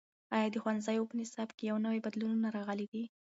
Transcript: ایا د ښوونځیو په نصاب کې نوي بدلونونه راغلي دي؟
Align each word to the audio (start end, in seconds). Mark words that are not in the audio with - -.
ایا 0.35 0.47
د 0.51 0.55
ښوونځیو 0.63 1.09
په 1.09 1.15
نصاب 1.19 1.49
کې 1.57 1.65
نوي 1.85 1.99
بدلونونه 2.05 2.47
راغلي 2.57 2.87
دي؟ 2.93 3.03